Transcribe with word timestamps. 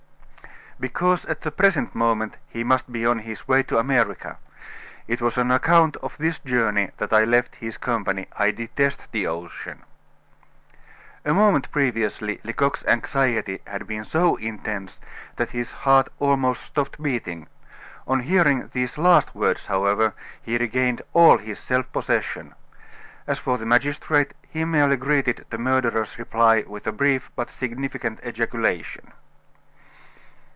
"Because 0.89 1.25
at 1.27 1.41
the 1.41 1.51
present 1.51 1.93
moment 1.93 2.37
he 2.47 2.63
must 2.63 2.91
be 2.91 3.05
on 3.05 3.19
his 3.19 3.47
way 3.47 3.61
to 3.69 3.77
America. 3.77 4.37
It 5.07 5.21
was 5.21 5.37
on 5.37 5.51
account 5.51 5.95
of 5.97 6.17
this 6.17 6.39
journey 6.39 6.89
that 6.97 7.13
I 7.13 7.23
left 7.23 7.57
his 7.57 7.77
company 7.77 8.25
I 8.35 8.49
detest 8.49 9.11
the 9.11 9.27
ocean." 9.27 9.83
A 11.23 11.35
moment 11.35 11.69
previously 11.71 12.41
Lecoq's 12.43 12.83
anxiety 12.87 13.61
had 13.67 13.85
been 13.85 14.03
so 14.03 14.37
intense 14.37 14.99
that 15.35 15.51
his 15.51 15.71
heart 15.71 16.07
almost 16.17 16.63
stopped 16.63 16.99
beating; 16.99 17.45
on 18.07 18.21
hearing 18.21 18.71
these 18.73 18.97
last 18.97 19.35
words, 19.35 19.67
however, 19.67 20.15
he 20.41 20.57
regained 20.57 21.03
all 21.13 21.37
his 21.37 21.59
self 21.59 21.91
possession. 21.91 22.55
As 23.27 23.37
for 23.37 23.59
the 23.59 23.67
magistrate, 23.67 24.33
he 24.49 24.65
merely 24.65 24.95
greeted 24.95 25.45
the 25.51 25.59
murderer's 25.59 26.17
reply 26.17 26.61
with 26.65 26.87
a 26.87 26.91
brief 26.91 27.29
but 27.35 27.51
significant 27.51 28.19
ejaculation. 28.25 29.13